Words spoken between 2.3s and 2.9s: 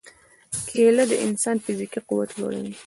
لوړوي.